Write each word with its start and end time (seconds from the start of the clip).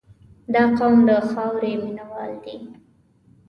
•دا 0.53 0.63
قوم 0.77 0.97
د 1.09 1.11
خاورې 1.29 1.71
مینه 1.83 2.05
وال 2.11 2.33
دي. 2.43 2.57